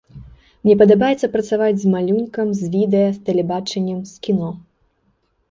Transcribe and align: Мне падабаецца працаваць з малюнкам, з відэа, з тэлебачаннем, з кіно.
Мне 0.63 0.75
падабаецца 0.81 1.29
працаваць 1.35 1.75
з 1.83 1.91
малюнкам, 1.97 2.47
з 2.63 2.71
відэа, 2.77 3.13
з 3.19 3.23
тэлебачаннем, 3.29 4.01
з 4.15 4.27
кіно. 4.27 4.51